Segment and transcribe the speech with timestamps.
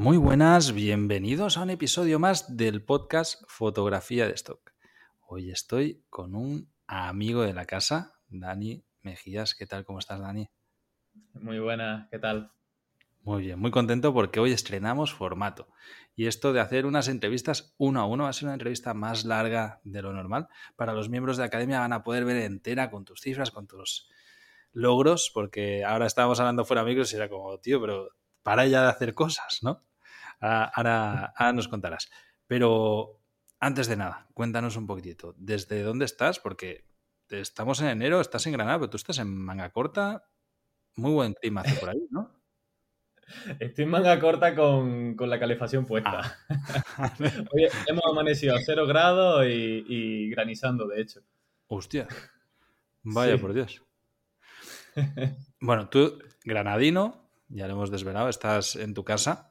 [0.00, 4.72] Muy buenas, bienvenidos a un episodio más del podcast Fotografía de Stock.
[5.26, 9.54] Hoy estoy con un amigo de la casa, Dani Mejías.
[9.54, 9.84] ¿Qué tal?
[9.84, 10.48] ¿Cómo estás, Dani?
[11.34, 12.50] Muy buena, ¿qué tal?
[13.24, 15.68] Muy bien, muy contento porque hoy estrenamos formato.
[16.16, 19.26] Y esto de hacer unas entrevistas uno a uno va a ser una entrevista más
[19.26, 20.48] larga de lo normal.
[20.76, 23.66] Para los miembros de la academia van a poder ver entera con tus cifras, con
[23.66, 24.08] tus
[24.72, 28.08] logros, porque ahora estábamos hablando fuera amigos y era como, tío, pero
[28.42, 29.84] para ya de hacer cosas, ¿no?
[30.40, 32.10] Ahora, nos contarás.
[32.46, 33.20] Pero
[33.58, 35.34] antes de nada, cuéntanos un poquitito.
[35.36, 36.38] ¿Desde dónde estás?
[36.38, 36.86] Porque
[37.28, 40.24] estamos en enero, estás en Granada, pero tú estás en manga corta.
[40.96, 42.40] Muy buen clima hace por ahí, ¿no?
[43.60, 46.38] Estoy en manga corta con, la calefacción puesta.
[46.48, 47.14] Ah.
[47.52, 51.20] Hoy hemos amanecido a cero grados y, granizando, de hecho.
[51.68, 52.08] Hostia.
[53.02, 53.82] Vaya por Dios.
[55.62, 59.49] Bueno, tú, granadino, ya lo hemos desvelado, estás en tu casa.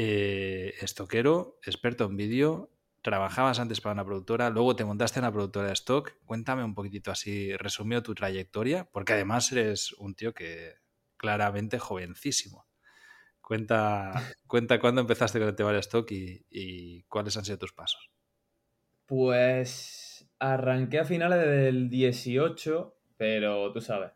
[0.00, 2.70] Eh, estoquero, experto en vídeo,
[3.02, 6.12] trabajabas antes para una productora, luego te montaste en la productora de stock.
[6.24, 10.74] Cuéntame un poquitito así, resumió tu trayectoria, porque además eres un tío que
[11.16, 12.68] claramente jovencísimo.
[13.40, 14.12] Cuenta,
[14.46, 18.08] cuenta cuándo empezaste con el tema de stock y, y, cuáles han sido tus pasos.
[19.04, 24.12] Pues arranqué a finales del 18, pero tú sabes,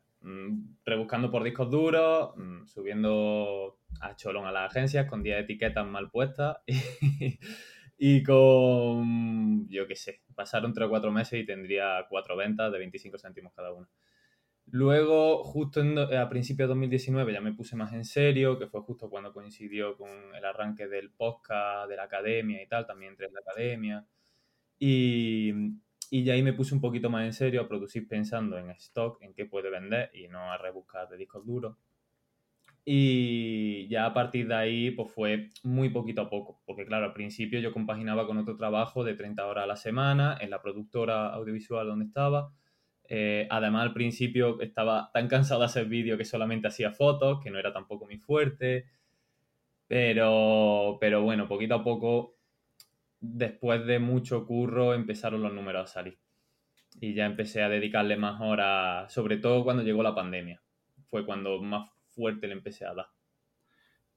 [0.85, 6.11] rebuscando por discos duros, mm, subiendo a cholón a las agencias con 10 etiquetas mal
[6.11, 6.59] puestas
[7.99, 12.79] y, con, yo qué sé, pasaron 3 o 4 meses y tendría 4 ventas de
[12.79, 13.89] 25 céntimos cada una.
[14.67, 15.83] Luego, justo
[16.17, 19.97] a principios de 2019 ya me puse más en serio, que fue justo cuando coincidió
[19.97, 24.07] con el arranque del podcast, de la academia y tal, también entré en la academia.
[24.79, 25.53] Y,
[26.15, 29.17] y ya ahí me puse un poquito más en serio a producir pensando en stock,
[29.23, 31.75] en qué puede vender y no a rebuscar de discos duros.
[32.85, 37.15] Y ya a partir de ahí, pues fue muy poquito a poco, porque claro, al
[37.15, 41.29] principio yo compaginaba con otro trabajo de 30 horas a la semana en la productora
[41.33, 42.53] audiovisual donde estaba.
[43.09, 47.51] Eh, además, al principio estaba tan cansado de hacer vídeos que solamente hacía fotos, que
[47.51, 48.85] no era tampoco mi fuerte.
[49.87, 52.37] Pero, pero bueno, poquito a poco
[53.23, 56.19] después de mucho curro empezaron los números a salir.
[57.01, 60.63] Y ya empecé a dedicarle más horas, sobre todo cuando llegó la pandemia.
[61.09, 63.07] Fue cuando más fuerte le empecé a dar.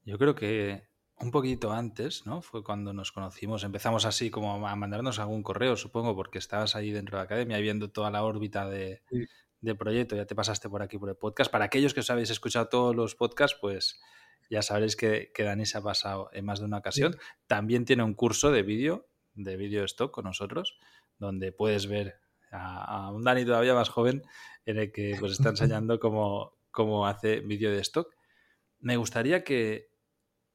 [0.04, 2.42] Yo creo que un poquito antes, ¿no?
[2.42, 3.64] Fue cuando nos conocimos.
[3.64, 7.58] Empezamos así como a mandarnos algún correo, supongo, porque estabas ahí dentro de la academia
[7.58, 9.02] viendo toda la órbita de,
[9.78, 10.16] proyecto.
[10.16, 11.50] Ya te pasaste por aquí por el podcast.
[11.50, 13.98] Para aquellos que os habéis escuchado todos los podcasts, pues
[14.50, 17.16] ya sabréis que, Dani se ha pasado en más de una ocasión.
[17.46, 20.78] También tiene un curso de vídeo, de vídeo stock con nosotros,
[21.18, 22.20] donde puedes ver
[22.50, 24.22] a, un Dani todavía más joven
[24.64, 28.14] en el que pues está enseñando cómo, cómo hace vídeo de stock.
[28.78, 29.88] Me gustaría que,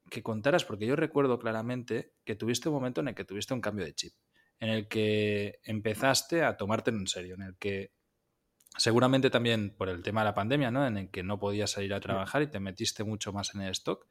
[0.10, 3.62] que contaras, porque yo recuerdo claramente que tuviste un momento en el que tuviste un
[3.62, 4.14] cambio de chip,
[4.60, 7.92] en el que empezaste a tomártelo en serio, en el que
[8.78, 10.88] Seguramente también por el tema de la pandemia, ¿no?
[10.88, 13.72] En el que no podías salir a trabajar y te metiste mucho más en el
[13.72, 14.08] stock.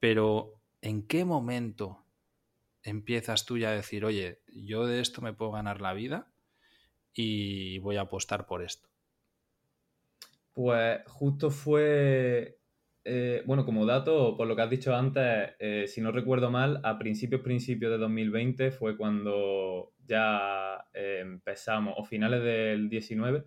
[0.00, 2.04] Pero, ¿en qué momento
[2.82, 6.28] empiezas tú ya a decir, oye, yo de esto me puedo ganar la vida
[7.14, 8.88] y voy a apostar por esto?
[10.52, 12.58] Pues justo fue,
[13.04, 16.80] eh, bueno, como dato, por lo que has dicho antes, eh, si no recuerdo mal,
[16.84, 23.44] a principios, principios de 2020 fue cuando ya eh, empezamos, o finales del 19,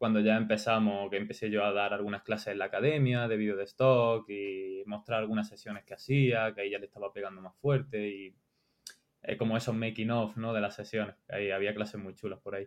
[0.00, 3.54] cuando ya empezamos, que empecé yo a dar algunas clases en la academia de vídeo
[3.54, 7.54] de stock y mostrar algunas sesiones que hacía, que ahí ya le estaba pegando más
[7.56, 8.34] fuerte y
[9.22, 10.54] eh, como esos making of, ¿no?
[10.54, 12.66] De las sesiones, ahí había clases muy chulas por ahí.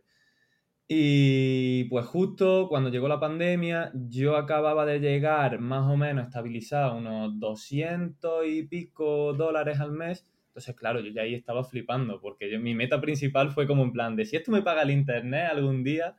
[0.88, 6.98] Y pues justo cuando llegó la pandemia, yo acababa de llegar más o menos estabilizado
[6.98, 10.28] unos 200 y pico dólares al mes.
[10.50, 13.92] Entonces, claro, yo ya ahí estaba flipando, porque yo, mi meta principal fue como en
[13.92, 16.16] plan de si esto me paga el internet algún día,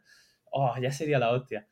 [0.55, 1.67] oh, ya sería la hostia.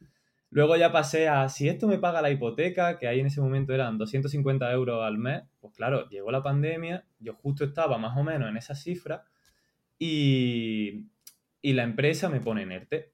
[0.50, 3.73] Luego ya pasé a, si esto me paga la hipoteca, que ahí en ese momento
[3.73, 8.23] eran 250 euros al mes, pues claro, llegó la pandemia, yo justo estaba más o
[8.23, 9.25] menos en esa cifra
[9.99, 11.06] y,
[11.62, 13.12] y la empresa me pone en ERTE.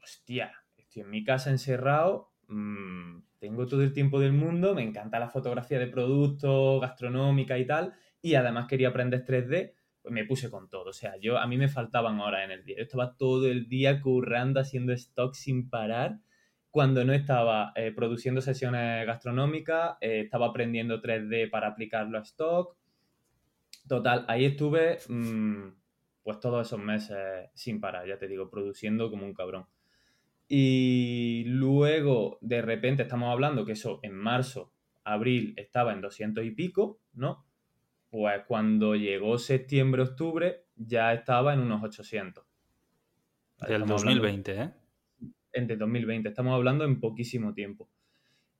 [0.00, 5.18] hostia, estoy en mi casa encerrado, mm, tengo todo el tiempo del mundo, me encanta
[5.18, 9.72] la fotografía de productos, gastronómica y tal, y además quería aprender 3D,
[10.04, 10.90] me puse con todo.
[10.90, 12.76] O sea, yo a mí me faltaban horas en el día.
[12.78, 16.18] Yo estaba todo el día currando, haciendo stock sin parar.
[16.70, 22.76] Cuando no estaba eh, produciendo sesiones gastronómicas, eh, estaba aprendiendo 3D para aplicarlo a stock.
[23.88, 25.68] Total, ahí estuve mm,
[26.22, 29.66] pues todos esos meses sin parar, ya te digo, produciendo como un cabrón.
[30.46, 34.72] Y luego, de repente, estamos hablando que eso en marzo,
[35.04, 37.44] abril estaba en 200 y pico, ¿no?
[38.10, 42.44] Pues cuando llegó septiembre, octubre, ya estaba en unos 800.
[43.68, 44.70] Del 2020, ¿eh?
[45.52, 47.88] Entre 2020, estamos hablando en poquísimo tiempo.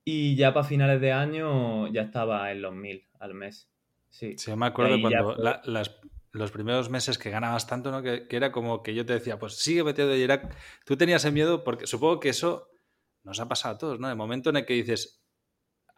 [0.03, 3.69] Y ya para finales de año ya estaba en los 1000 al mes.
[4.09, 5.35] Sí, sí me acuerdo cuando
[6.33, 8.01] los primeros meses que ganabas tanto, ¿no?
[8.01, 10.55] Que, era como que yo te decía, pues sigue metiendo Irak.
[10.85, 12.69] Tú tenías el miedo porque supongo que eso
[13.23, 14.09] nos ha pasado a todos, ¿no?
[14.09, 15.20] El momento en el que dices,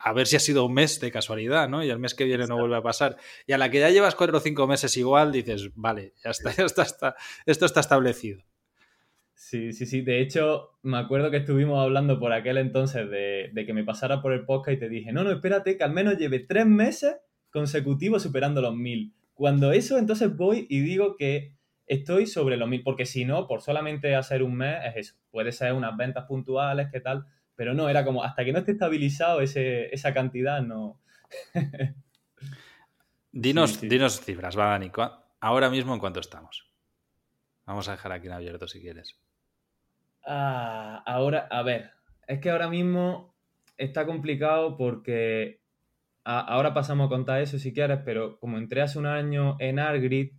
[0.03, 1.81] a ver si ha sido un mes de casualidad, ¿no?
[1.81, 3.15] Y el mes que viene no vuelve a pasar.
[3.47, 6.51] Y a la que ya llevas cuatro o cinco meses igual, dices, vale, ya está,
[6.57, 7.15] ya está,
[7.45, 8.43] esto está establecido.
[9.33, 10.01] Sí, sí, sí.
[10.01, 14.33] De hecho, me acuerdo que estuvimos hablando por aquel entonces de, que me pasara por
[14.33, 17.15] el podcast y te dije, no, no, espérate, que al menos lleve tres meses
[17.49, 19.13] consecutivos superando los mil.
[19.33, 21.55] Cuando eso, entonces voy y digo que
[21.87, 25.15] estoy sobre los mil, porque si no, por solamente hacer un mes, es eso.
[25.31, 27.25] Puede ser unas ventas puntuales, ¿qué tal?
[27.55, 30.99] Pero no, era como hasta que no esté estabilizado ese, esa cantidad, no.
[33.31, 34.91] dinos, dinos cifras, va, Dani.
[35.39, 36.71] Ahora mismo, ¿en cuánto estamos?
[37.65, 39.19] Vamos a dejar aquí en abierto si quieres.
[40.25, 41.91] Ah, ahora, a ver,
[42.27, 43.35] es que ahora mismo
[43.77, 45.61] está complicado porque
[46.23, 50.31] ahora pasamos a contar eso si quieres, pero como entré hace un año en Argrid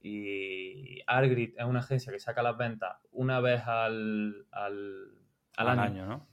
[0.00, 5.08] y Argrid es una agencia que saca las ventas una vez al, al,
[5.56, 6.28] al, año, ¿no?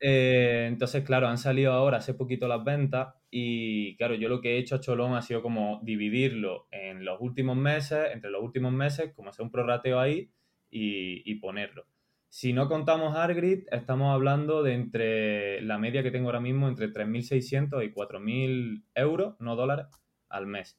[0.00, 4.52] Eh, entonces, claro, han salido ahora hace poquito las ventas y, claro, yo lo que
[4.54, 8.72] he hecho a Cholón ha sido como dividirlo en los últimos meses, entre los últimos
[8.72, 10.30] meses, como hacer un prorrateo ahí
[10.70, 11.86] y, ponerlo.
[12.28, 16.92] Si no contamos Argrid, estamos hablando de entre la media que tengo ahora mismo, entre
[16.92, 19.86] 3.600 y 4.000 euros, no dólares,
[20.28, 20.78] al mes.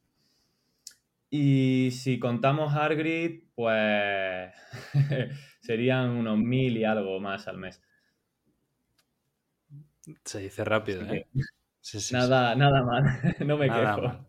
[1.29, 4.53] Y si contamos Argrid, pues
[5.61, 7.81] serían unos 1.000 y algo más al mes.
[10.23, 11.27] Se dice rápido, ¿eh?
[12.11, 13.03] nada, nada mal,
[13.45, 14.27] no me quejo.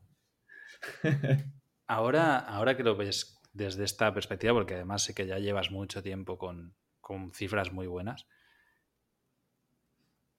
[1.86, 6.02] Ahora, ahora que lo ves desde esta perspectiva, porque además sé que ya llevas mucho
[6.02, 8.26] tiempo con, con cifras muy buenas,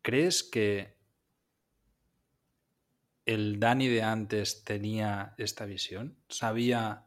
[0.02, 0.98] ¿crees que
[3.26, 6.18] el Dani de antes tenía esta visión?
[6.30, 7.06] ¿Sabía...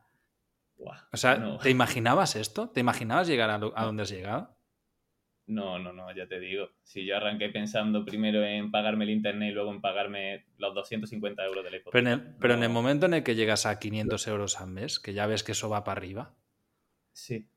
[1.13, 2.71] o sea, ¿te imaginabas esto?
[2.71, 4.60] ¿Te imaginabas llegar a, a donde has llegado?
[5.51, 6.69] No, no, no, ya te digo.
[6.85, 11.45] Si yo arranqué pensando primero en pagarme el internet y luego en pagarme los 250
[11.45, 11.91] euros del hipoteca.
[11.91, 14.69] Pero, en el, pero en el momento en el que llegas a 500 euros al
[14.69, 16.37] mes, que ya ves que eso va para arriba.
[17.13, 17.49] Sí.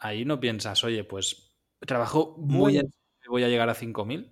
[0.00, 2.80] Ahí no piensas, oye, pues trabajo muy
[3.28, 4.28] voy a llegar a 5.000.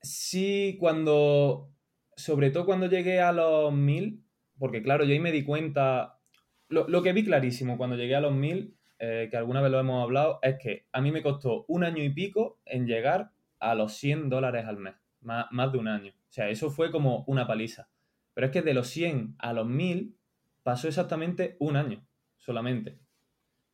[0.00, 1.72] Sí, cuando.
[2.16, 4.22] Sobre todo cuando llegué a los 1.000,
[4.60, 6.20] porque claro, yo ahí me di cuenta.
[6.68, 9.78] Lo, lo que vi clarísimo cuando llegué a los 1.000 eh, que alguna vez lo
[9.78, 13.74] hemos hablado, es que a mí me costó un año y pico en llegar a
[13.74, 16.12] los 100 dólares al mes, más, de un año.
[16.12, 17.90] O sea, eso fue como una paliza.
[18.32, 20.16] Pero es que de los 100 a los 1000
[20.62, 22.06] pasó exactamente un año
[22.38, 22.98] solamente.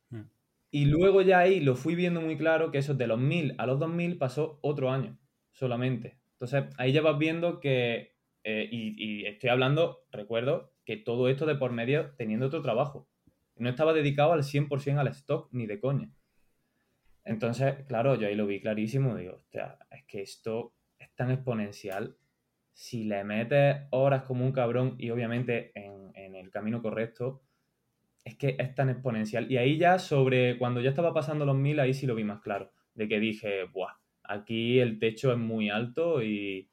[0.09, 0.25] Hmm.
[0.73, 3.67] Y luego ya ahí lo fui viendo muy claro que eso de los 1000 a
[3.67, 5.17] los 2000 pasó otro año
[5.53, 6.19] solamente.
[6.33, 11.47] Entonces ahí ya vas viendo que, eh, y, y, estoy hablando, recuerdo, que todo esto
[11.47, 13.09] de por medio teniendo otro trabajo
[13.61, 16.11] no estaba dedicado al 100% al stock ni de coña.
[17.25, 22.17] Entonces, claro, yo ahí lo vi clarísimo, digo, hostia, es que esto es tan exponencial.
[22.73, 26.01] Si le metes horas como un cabrón y obviamente en,
[26.35, 27.43] el camino correcto,
[28.25, 29.51] es que es tan exponencial.
[29.51, 32.41] Y ahí ya sobre, cuando ya estaba pasando los mil, ahí sí lo vi más
[32.41, 36.71] claro, de que dije, buah, aquí el techo es muy alto y,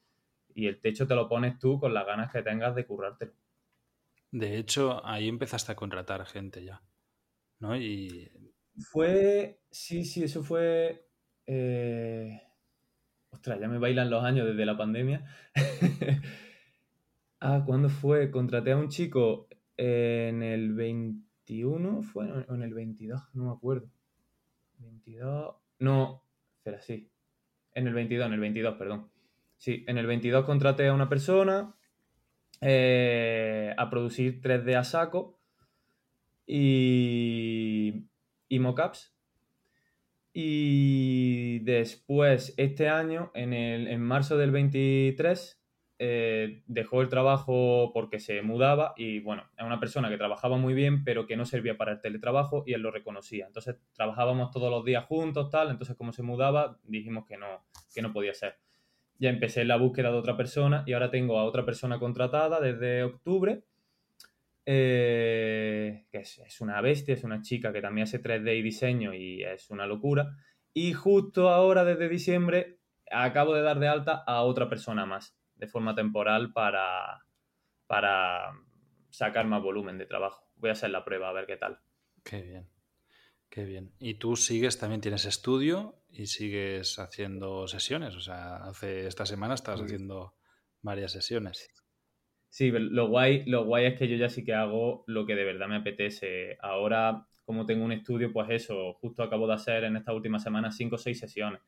[0.55, 3.33] y el techo te lo pones tú con las ganas que tengas de currártelo.
[4.31, 6.81] De hecho, ahí empezaste a contratar gente ya,
[7.59, 7.75] ¿no?
[7.77, 8.29] Y...
[8.91, 11.07] Fue, sí, sí, eso fue...
[11.45, 12.41] Eh...
[13.29, 15.25] Ostras, ya me bailan los años desde la pandemia.
[17.39, 18.31] ah, ¿cuándo fue?
[18.31, 22.31] Contraté a un chico en el 21, ¿fue?
[22.31, 23.21] ¿O en el 22?
[23.33, 23.89] No me acuerdo.
[24.79, 25.55] 22...
[25.79, 26.23] No,
[26.57, 27.11] espera, sí.
[27.73, 29.09] En el 22, en el 22, perdón.
[29.57, 31.76] Sí, en el 22 contraté a una persona
[32.61, 35.39] eh, a producir 3D a saco
[36.45, 38.05] y,
[38.47, 39.13] y mockups.
[40.33, 45.59] Y después, este año, en, el, en marzo del 23,
[45.99, 50.75] eh, dejó el trabajo porque se mudaba y bueno, es una persona que trabajaba muy
[50.75, 53.47] bien, pero que no servía para el teletrabajo y él lo reconocía.
[53.47, 58.03] Entonces trabajábamos todos los días juntos, tal, entonces como se mudaba, dijimos que no, que
[58.03, 58.59] no podía ser.
[59.19, 63.03] Ya empecé la búsqueda de otra persona y ahora tengo a otra persona contratada desde
[63.03, 63.63] octubre,
[64.65, 69.43] eh, que es, una bestia, es una chica que también hace 3D y diseño y
[69.43, 70.35] es una locura.
[70.73, 75.67] Y justo ahora, desde diciembre, acabo de dar de alta a otra persona más de
[75.67, 77.25] forma temporal para,
[77.87, 78.51] para
[79.09, 80.47] sacar más volumen de trabajo.
[80.57, 81.79] Voy a hacer la prueba a ver qué tal.
[82.23, 82.69] Qué bien,
[83.49, 83.91] qué bien.
[83.99, 88.15] ¿Y tú sigues, también tienes estudio y sigues haciendo sesiones?
[88.15, 90.35] O sea, hace esta semana estás haciendo
[90.81, 91.69] varias sesiones.
[92.49, 95.43] Sí, lo guay, lo guay es que yo ya sí que hago lo que de
[95.43, 96.57] verdad me apetece.
[96.61, 100.71] Ahora, como tengo un estudio, pues eso, justo acabo de hacer en esta última semana
[100.71, 101.61] cinco o seis sesiones,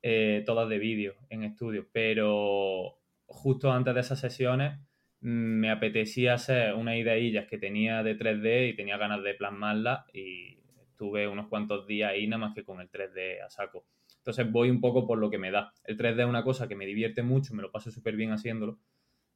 [0.00, 4.78] eh, todas de vídeo en estudio, pero justo antes de esas sesiones
[5.20, 10.06] mm, me apetecía hacer unas ideillas que tenía de 3D y tenía ganas de plasmarlas
[10.12, 10.61] y
[11.02, 13.84] estuve unos cuantos días ahí nada más que con el 3D a saco.
[14.18, 15.72] Entonces voy un poco por lo que me da.
[15.82, 18.78] El 3D es una cosa que me divierte mucho, me lo paso súper bien haciéndolo.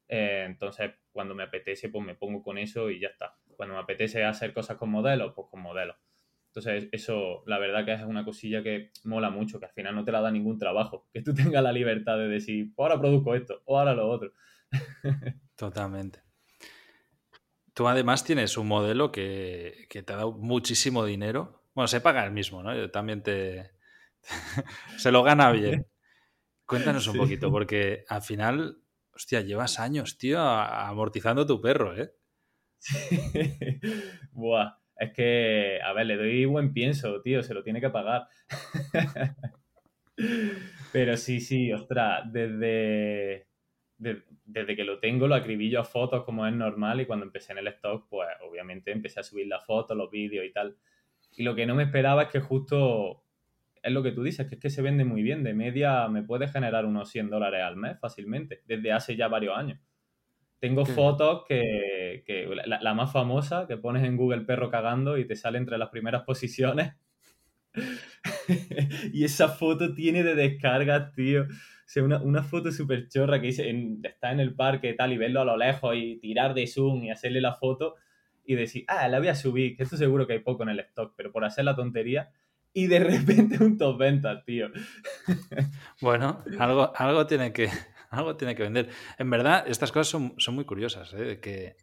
[0.08, 3.36] Eh, entonces cuando me apetece pues me pongo con eso y ya está.
[3.56, 5.96] Cuando me apetece hacer cosas con modelos, pues con modelos.
[6.48, 10.04] Entonces, eso, la verdad que es una cosilla que mola mucho, que al final no
[10.04, 13.34] te la da ningún trabajo, que tú tengas la libertad de decir, pues ahora produzco
[13.34, 14.32] esto, o ahora lo otro.
[15.54, 16.25] Totalmente.
[17.76, 21.62] Tú además tienes un modelo que, te ha dado muchísimo dinero.
[21.74, 22.74] Bueno, se paga el mismo, ¿no?
[22.74, 23.70] Yo también te...
[24.96, 25.86] se lo gana bien.
[26.64, 28.78] Cuéntanos un poquito, porque al final,
[29.12, 32.14] hostia, llevas años, tío, amortizando tu perro, ¿eh?
[34.32, 38.28] Buah es que, a ver, le doy buen pienso, tío, se lo tiene que pagar.
[40.92, 43.48] Pero sí, sí, ostras, desde,
[43.98, 47.58] desde que lo tengo lo acribillo a fotos como es normal y cuando empecé en
[47.58, 50.76] el stock, pues obviamente empecé a subir las fotos, los vídeos y tal.
[51.36, 53.22] Y lo que no me esperaba es que justo
[53.82, 55.44] es lo que tú dices, que es que se vende muy bien.
[55.44, 59.56] De media me puede generar unos 100 dólares al mes fácilmente, desde hace ya varios
[59.56, 59.78] años.
[60.58, 62.24] Tengo fotos que,
[62.64, 66.22] la, más famosa, que pones en Google perro cagando y te sale entre las primeras
[66.24, 66.94] posiciones.
[69.12, 71.46] y esa foto tiene de descargas, tío.
[71.86, 75.40] Sea, una, foto súper chorra que dice, está en el parque y tal, y verlo
[75.40, 77.94] a lo lejos y tirar de zoom y hacerle la foto
[78.44, 80.80] y decir, ah, la voy a subir, que esto seguro que hay poco en el
[80.80, 82.30] stock, pero por hacer la tontería.
[82.72, 84.68] Y de repente un top ventas, tío.
[86.00, 87.70] bueno, algo, algo tiene que,
[88.10, 88.88] algo tiene que vender.
[89.18, 91.40] En verdad, estas cosas son, muy curiosas, ¿eh?
[91.40, 91.76] que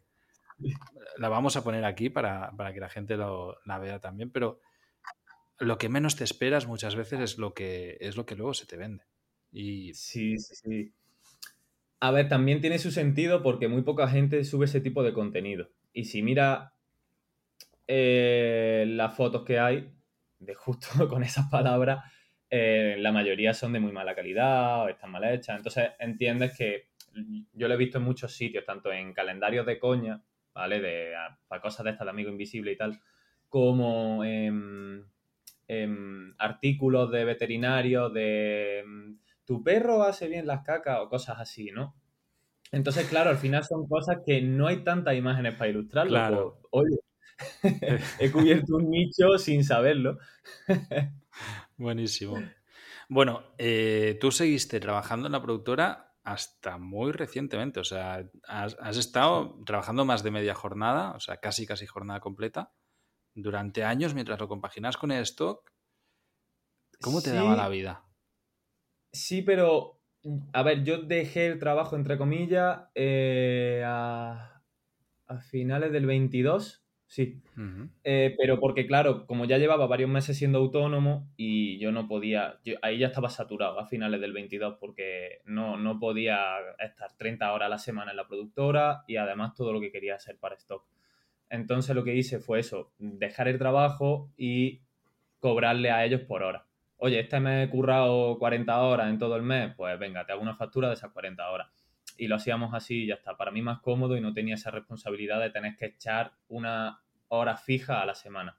[1.18, 4.60] la vamos a poner aquí para, que la gente lo, la vea también, pero
[5.58, 8.66] lo que menos te esperas muchas veces es lo que, es lo que luego se
[8.66, 9.04] te vende.
[9.54, 9.94] Y...
[9.94, 10.92] Sí, sí, sí.
[12.00, 15.70] A ver, también tiene su sentido porque muy poca gente sube ese tipo de contenido.
[15.94, 16.74] Y si mira
[17.86, 19.90] eh, las fotos que hay,
[20.38, 22.04] de justo con esas palabras,
[22.50, 25.56] eh, la mayoría son de muy mala calidad o están mal hechas.
[25.56, 26.88] Entonces entiendes que
[27.52, 30.80] yo lo he visto en muchos sitios, tanto en calendarios de coña, ¿vale?
[30.80, 31.12] De,
[31.48, 33.00] para cosas de estas de amigo invisible y tal,
[33.48, 35.06] como en,
[36.38, 38.84] artículos de veterinarios de
[39.44, 41.94] tu perro hace bien las cacas o cosas así, ¿no?
[42.72, 46.10] Entonces, claro, al final son cosas que no hay tantas imágenes para ilustrarlo.
[46.10, 46.58] Claro.
[46.70, 46.98] Pues, oye,
[48.18, 50.18] he cubierto un nicho sin saberlo.
[51.76, 52.42] Buenísimo.
[53.08, 59.62] Bueno, eh, tú seguiste trabajando en la productora hasta muy recientemente, o sea, has, estado
[59.66, 62.72] trabajando más de media jornada, o sea, casi casi jornada completa,
[63.34, 65.70] durante años mientras lo compaginas con el stock.
[67.02, 68.03] ¿Cómo te daba la vida?
[69.14, 70.00] Sí, pero,
[70.52, 74.62] a ver, yo dejé el trabajo, entre comillas, eh, a,
[75.26, 77.40] a finales del 22 sí.
[78.02, 82.58] Eh, pero porque, claro, como ya llevaba varios meses siendo autónomo y yo no podía,
[82.82, 87.66] ahí ya estaba saturado a finales del 22 porque no, no podía estar 30 horas
[87.66, 90.84] a la semana en la productora y además todo lo que quería hacer para stock.
[91.48, 94.82] Entonces lo que hice fue eso, dejar el trabajo y
[95.38, 96.66] cobrarle a ellos por hora.
[96.96, 100.42] Oye, este me he currado 40 horas en todo el mes, pues venga, te hago
[100.42, 101.68] una factura de esas 40 horas
[102.16, 103.36] y lo hacíamos así y ya está.
[103.36, 107.56] Para mí más cómodo y no tenía esa responsabilidad de tener que echar una hora
[107.56, 108.56] fija a la semana.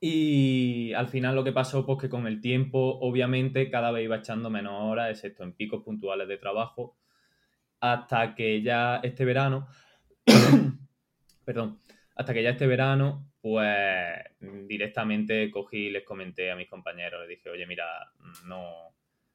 [0.00, 4.16] Y al final lo que pasó, pues que con el tiempo, obviamente, cada vez iba
[4.16, 6.96] echando menos horas, excepto en picos puntuales de trabajo,
[7.80, 9.68] hasta que ya este verano,
[11.44, 11.80] perdón,
[12.16, 14.16] Hasta que ya este verano, pues
[14.66, 17.84] directamente cogí y les comenté a mis compañeros, les dije, oye, mira,
[18.46, 18.94] no...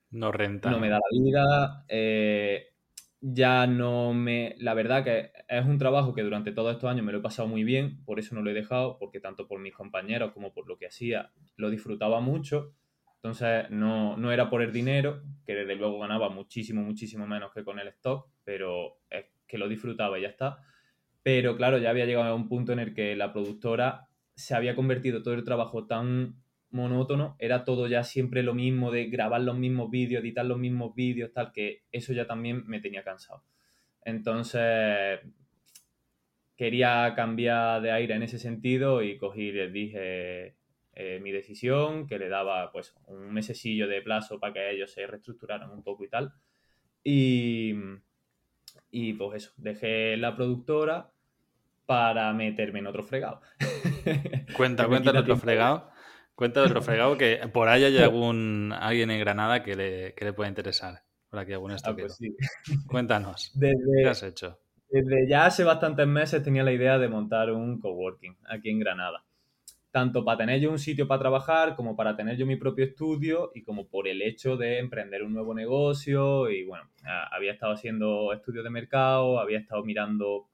[0.10, 0.70] No renta.
[0.70, 1.86] No me da la vida.
[1.88, 2.74] Eh,
[3.22, 4.56] ya no me...
[4.58, 7.48] La verdad que es un trabajo que durante todos estos años me lo he pasado
[7.48, 10.68] muy bien, por eso no lo he dejado, porque tanto por mis compañeros como por
[10.68, 12.74] lo que hacía, lo disfrutaba mucho.
[13.18, 17.64] Entonces no, no era por el dinero, que desde luego ganaba muchísimo, muchísimo menos que
[17.64, 20.58] con el stock, pero es que lo disfrutaba y ya está.
[21.24, 24.76] Pero claro, ya había llegado a un punto en el que la productora se había
[24.76, 29.58] convertido todo el trabajo tan monótono, era todo ya siempre lo mismo de grabar los
[29.58, 33.44] mismos vídeos, editar los mismos vídeos, tal, que eso ya también me tenía cansado.
[34.04, 35.20] Entonces,
[36.56, 40.56] quería cambiar de aire en ese sentido y cogí les dije
[40.94, 45.08] eh, mi decisión, que le daba pues un mesecillo de plazo para que ellos se
[45.08, 46.34] reestructuraran un poco y tal.
[47.04, 47.74] Y,
[48.90, 51.12] y pues eso, dejé la productora
[51.86, 53.42] para meterme en otro fregado.
[54.56, 55.90] Cuenta, cuenta otro fregado.
[56.36, 60.34] Cuenta otro fregado que por ahí hay algún alguien en Granada que le, que le
[60.34, 61.04] pueda interesar.
[61.30, 62.20] Por aquí algún ah, pues
[62.88, 63.54] Cuéntanos.
[63.60, 64.60] ¿Qué has hecho?
[64.90, 69.24] Desde ya hace bastantes meses tenía la idea de montar un coworking aquí en Granada.
[69.92, 73.52] Tanto para tener yo un sitio para trabajar, como para tener yo mi propio estudio
[73.54, 76.50] y como por el hecho de emprender un nuevo negocio.
[76.50, 76.90] Y bueno,
[77.32, 80.48] había estado haciendo estudios de mercado, había estado mirando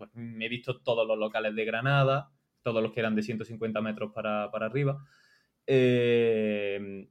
[0.00, 2.30] pues, me he visto todos los locales de Granada,
[2.62, 5.04] todos los que eran de 150 metros para, arriba,
[5.66, 7.06] eh,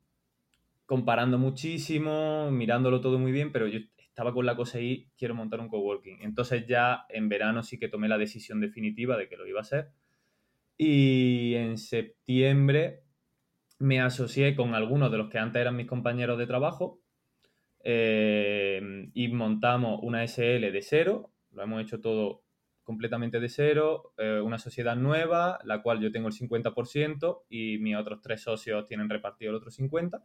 [0.87, 5.59] comparando muchísimo, mirándolo todo muy bien, pero yo estaba con la cosa ahí, quiero montar
[5.59, 6.23] un coworking.
[6.23, 9.61] Entonces ya en verano sí que tomé la decisión definitiva de que lo iba a
[9.61, 9.91] hacer.
[10.81, 13.03] Y en septiembre
[13.79, 17.01] me asocié con algunos de los que antes eran mis compañeros de trabajo
[17.83, 21.33] eh, y montamos una SL de cero.
[21.51, 22.43] Lo hemos hecho todo
[22.83, 27.97] completamente de cero, eh, una sociedad nueva, la cual yo tengo el 50% y mis
[27.97, 30.23] otros tres socios tienen repartido el otro 50%.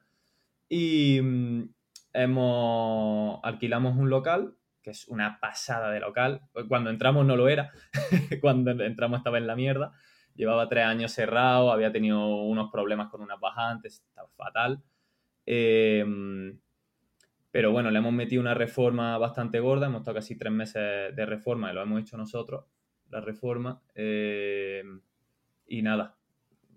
[0.68, 1.74] Y mm,
[2.12, 6.42] hemos, alquilamos un local, que es una pasada de local.
[6.68, 7.72] Cuando entramos no lo era,
[8.40, 9.92] cuando entramos estaba en la mierda.
[10.34, 14.82] Llevaba tres años cerrado, había tenido unos problemas con unas bajantes, estaba fatal.
[15.46, 16.04] Eh,
[17.54, 21.24] pero bueno, le hemos metido una reforma bastante gorda, hemos estado casi tres meses de
[21.24, 22.64] reforma y lo hemos hecho nosotros,
[23.10, 23.80] la reforma.
[23.94, 24.82] Eh,
[25.68, 26.16] y nada,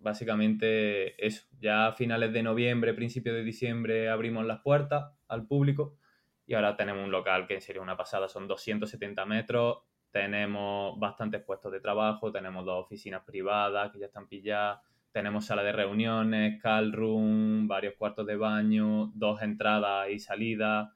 [0.02, 1.48] básicamente eso.
[1.60, 5.98] Ya a finales de noviembre, principios de diciembre abrimos las puertas al público
[6.46, 9.80] y ahora tenemos un local que serio una pasada, son 270 metros,
[10.20, 14.80] tenemos bastantes puestos de trabajo, tenemos dos oficinas privadas que ya están pilladas
[15.18, 20.90] tenemos sala de reuniones, call room, varios cuartos de baño, dos entradas y salidas,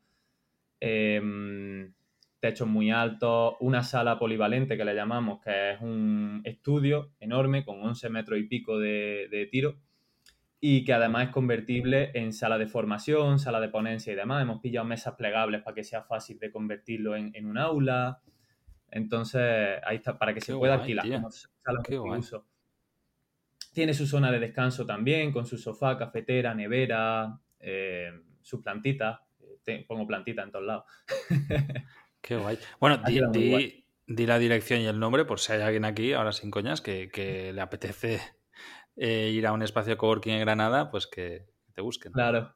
[0.79, 1.91] em,
[2.39, 7.81] techos muy altos, una sala polivalente que le llamamos, que es un estudio enorme con
[7.81, 9.77] 11 metros y pico de, tiro
[10.59, 14.43] y que además es convertible en sala de formación, sala de ponencia y demás.
[14.43, 18.21] Hemos pillado mesas plegables para que sea fácil de convertirlo en, un aula.
[18.91, 21.07] Entonces, ahí está, para que se pueda alquilar
[23.73, 29.25] tiene su zona de descanso también, con su sofá, cafetera, nevera, eh, su plantita.
[29.87, 30.83] pongo plantita en todos lados.
[32.21, 32.59] Qué guay.
[32.79, 33.01] Bueno,
[33.31, 37.51] di, la dirección y el nombre por si hay alguien aquí, ahora sin coñas, que,
[37.53, 38.19] le apetece
[38.97, 42.11] eh, ir a un espacio coworking en Granada, pues que te busquen.
[42.11, 42.53] Claro.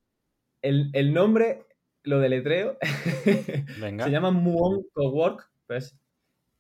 [0.62, 1.66] El, nombre,
[2.04, 2.78] lo deletreo,
[3.80, 4.06] Venga.
[4.06, 5.96] se llama Muon Cowork, pues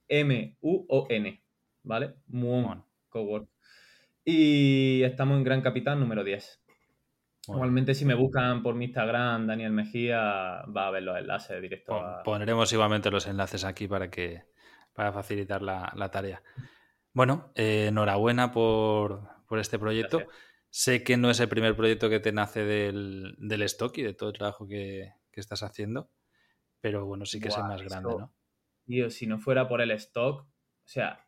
[0.08, 1.44] M-U-O-N,
[1.84, 2.15] ¿vale?
[2.28, 3.50] Muon Cowork.
[4.24, 6.62] Y estamos en Gran Capitán número 10.
[7.48, 11.96] Igualmente, si me buscan por mi Instagram, Daniel Mejía, va a ver los enlaces directos.
[12.24, 14.44] Pondremos igualmente los enlaces aquí para que
[14.94, 16.41] para facilitar la, tarea.
[17.13, 20.24] Bueno, eh, enhorabuena por, este proyecto.
[20.70, 24.30] Sé que no es el primer proyecto que te nace del, stock y de todo
[24.30, 26.10] el trabajo que, estás haciendo,
[26.80, 28.34] pero bueno, sí que es el más grande, ¿no?
[28.86, 30.48] Tío, si no fuera por el stock, o
[30.88, 31.26] sea,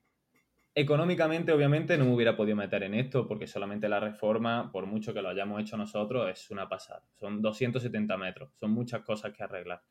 [0.80, 5.12] Económicamente, obviamente, no me hubiera podido meter en esto porque solamente la reforma, por mucho
[5.12, 7.02] que lo hayamos hecho nosotros, es una pasada.
[7.16, 9.82] Son 270 metros, son muchas cosas que arreglar.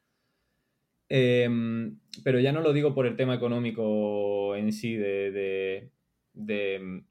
[1.08, 5.90] Em, pero ya no lo digo por el tema económico en sí, de,
[6.34, 7.02] de,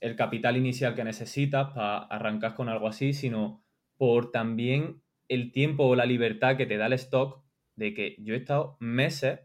[0.00, 3.64] el capital inicial que necesitas para arrancar con algo así, sino
[3.96, 7.44] por también el tiempo o la libertad que te da el stock
[7.76, 9.38] de que yo he estado meses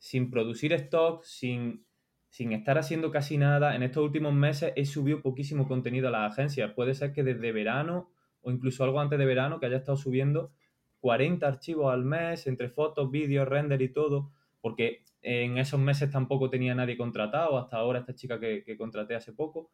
[0.00, 1.84] sin producir stock, sin
[2.30, 6.32] sin estar haciendo casi nada, en estos últimos meses he subido poquísimo contenido a las
[6.32, 6.72] agencias.
[6.74, 8.08] Puede ser que desde verano
[8.42, 10.52] o incluso algo antes de verano que haya estado subiendo
[11.00, 16.48] 40 archivos al mes entre fotos, vídeos, render y todo, porque en esos meses tampoco
[16.48, 19.70] tenía nadie contratado, hasta ahora esta chica que, contraté hace poco.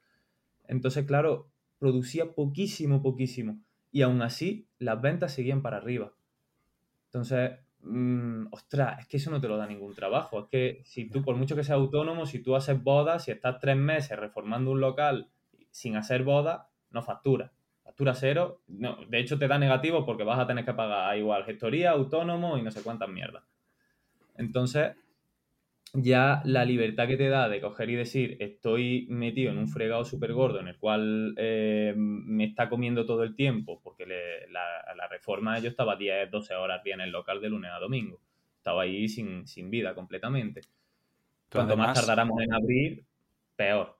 [0.66, 3.60] Entonces, claro, producía poquísimo, poquísimo.
[3.92, 6.14] Y aún así, las ventas seguían para arriba.
[7.06, 7.52] Entonces,
[7.87, 10.40] mm, ostras, es que eso no te lo da ningún trabajo.
[10.40, 13.59] Es que si tú, por mucho que seas autónomo, si tú haces bodas, si estás
[13.61, 15.29] tres meses reformando un local
[15.70, 17.51] sin hacer bodas, no facturas.
[17.83, 18.61] Factura cero.
[18.68, 22.59] No, de hecho, te da negativo porque vas a tener que pagar igual gestoría, autónomo
[22.59, 23.44] y no sé cuántas mierdas.
[24.37, 24.96] Entonces,
[26.02, 30.04] ya la libertad que te da de coger y decir estoy metido en un fregado
[30.04, 35.59] súper gordo en el cual eh, me está comiendo todo el tiempo, porque la, reforma
[35.61, 38.20] yo estaba 10, 12 horas bien en el local de lunes a domingo.
[38.59, 40.61] Estaba ahí sin, vida completamente.
[41.50, 43.04] Cuanto más tardáramos en abrir,
[43.54, 43.96] peor.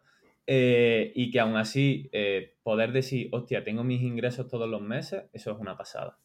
[0.47, 5.25] Eh, y que aún así eh, poder decir, hostia, tengo mis ingresos todos los meses,
[5.33, 6.19] eso es una pasada.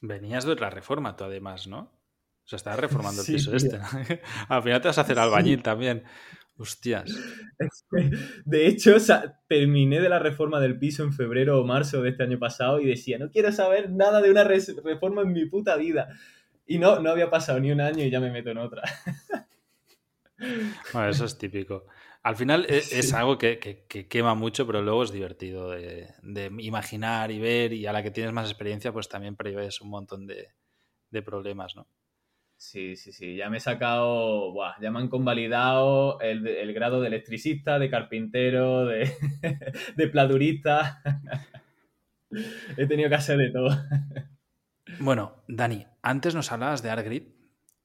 [0.00, 1.92] Venías de la reforma tú además, ¿no?
[2.50, 3.78] Sea, estás reformando el piso este.
[4.48, 6.02] Al final te vas a hacer albañil también.
[6.56, 7.10] Hostias.
[8.44, 8.96] De hecho,
[9.48, 12.86] terminé de la reforma del piso en febrero o marzo de este año pasado y
[12.86, 16.08] decía, no quiero saber nada de una reforma en mi puta vida.
[16.66, 18.82] Y no, no había pasado ni un año y ya me meto en otra.
[20.92, 21.86] Bueno, eso es típico.
[22.22, 26.08] Al final e, es, algo que, quema mucho, pero luego es divertido de,
[26.58, 30.26] imaginar y ver y a la que tienes más experiencia, pues también prevés un montón
[30.26, 30.48] de,
[31.10, 31.86] de problemas, ¿no?
[32.60, 33.36] Sí, sí, sí.
[33.36, 38.84] Ya me he sacado, buah, ya me han convalidado el, grado de electricista, de carpintero,
[38.84, 39.10] de,
[39.96, 41.02] de pladurista.
[42.76, 43.70] he tenido que hacer de todo.
[44.98, 47.22] bueno, Dani, antes nos hablabas de ArtGrid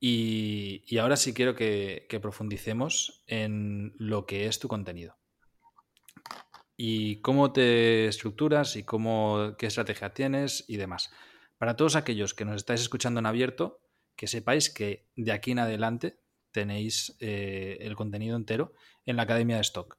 [0.01, 5.15] y, y ahora sí quiero que, que profundicemos en lo que es tu contenido
[6.75, 11.13] y cómo te estructuras y cómo, qué estrategia tienes y demás.
[11.57, 13.84] Para todos aquellos que nos estáis escuchando en abierto,
[14.15, 16.19] que sepáis que de aquí en adelante
[16.51, 18.73] tenéis eh, el contenido entero
[19.05, 19.97] en la Academia de Stock.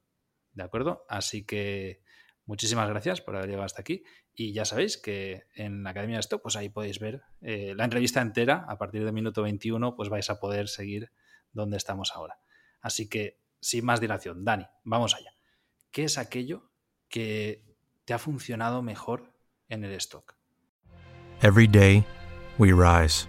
[0.52, 1.04] ¿De acuerdo?
[1.08, 2.02] Así que
[2.46, 4.04] muchísimas gracias por haber llegado hasta aquí.
[4.34, 7.84] Y ya sabéis que en la Academia de Stock, pues ahí podéis ver eh, la
[7.84, 8.64] entrevista entera.
[8.68, 11.10] A partir del minuto 21, pues vais a poder seguir
[11.52, 12.38] donde estamos ahora.
[12.80, 15.34] Así que, sin más dilación, Dani, vamos allá.
[15.90, 16.70] ¿Qué es aquello
[17.08, 17.64] que
[18.04, 19.34] te ha funcionado mejor
[19.68, 20.36] en el stock?
[21.42, 22.04] Every day
[22.58, 23.28] we rise.